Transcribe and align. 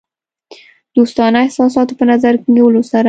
دوستانه 0.95 1.37
احساساتو 1.45 1.97
په 1.99 2.05
نظر 2.11 2.33
کې 2.41 2.49
نیولو 2.55 2.81
سره. 2.91 2.99